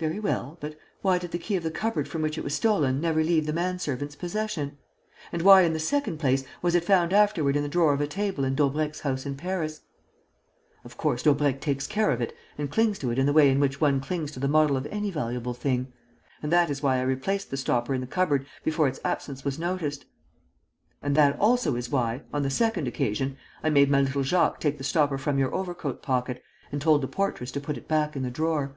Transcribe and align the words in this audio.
"Very 0.00 0.18
well; 0.18 0.58
but 0.60 0.74
why 1.00 1.16
did 1.16 1.30
the 1.30 1.38
key 1.38 1.54
of 1.56 1.62
the 1.62 1.70
cupboard 1.70 2.08
from 2.08 2.20
which 2.20 2.36
it 2.36 2.42
was 2.44 2.54
stolen 2.54 3.00
never 3.00 3.22
leave 3.22 3.46
the 3.46 3.52
man 3.54 3.78
servant's 3.78 4.16
possession? 4.16 4.76
And 5.32 5.42
why, 5.42 5.62
in 5.62 5.72
the 5.72 5.78
second 5.78 6.18
place, 6.18 6.44
was 6.60 6.74
it 6.74 6.84
found 6.84 7.12
afterward 7.14 7.56
in 7.56 7.62
the 7.62 7.68
drawer 7.70 7.94
of 7.94 8.00
a 8.02 8.06
table 8.08 8.42
in 8.44 8.56
Daubrecq's 8.56 9.00
house 9.00 9.24
in 9.24 9.36
Paris?" 9.36 9.82
"Of 10.84 10.96
course, 10.98 11.22
Daubrecq 11.22 11.60
takes 11.60 11.86
care 11.86 12.10
of 12.10 12.20
it 12.20 12.34
and 12.58 12.70
clings 12.70 12.98
to 12.98 13.12
it 13.12 13.18
in 13.18 13.24
the 13.26 13.32
way 13.32 13.48
in 13.48 13.60
which 13.60 13.80
one 13.80 14.00
clings 14.00 14.32
to 14.32 14.40
the 14.40 14.48
model 14.48 14.76
of 14.76 14.86
any 14.90 15.10
valuable 15.12 15.54
thing. 15.54 15.90
And 16.42 16.52
that 16.52 16.68
is 16.68 16.82
why 16.82 16.98
I 16.98 17.02
replaced 17.02 17.50
the 17.50 17.56
stopper 17.56 17.94
in 17.94 18.00
the 18.02 18.08
cupboard 18.08 18.46
before 18.64 18.88
its 18.88 19.00
absence 19.04 19.44
was 19.44 19.58
noticed. 19.60 20.04
And 21.00 21.16
that 21.16 21.38
also 21.38 21.76
is 21.76 21.88
why, 21.90 22.22
on 22.34 22.42
the 22.42 22.50
second 22.50 22.88
occasion, 22.88 23.38
I 23.62 23.70
made 23.70 23.88
my 23.88 24.02
little 24.02 24.24
Jacques 24.24 24.58
take 24.60 24.76
the 24.78 24.84
stopper 24.84 25.16
from 25.16 25.38
your 25.38 25.54
overcoat 25.54 26.02
pocket 26.02 26.42
and 26.72 26.82
told 26.82 27.00
the 27.00 27.08
portress 27.08 27.52
to 27.52 27.60
put 27.60 27.78
it 27.78 27.88
back 27.88 28.16
in 28.16 28.22
the 28.24 28.30
drawer." 28.32 28.74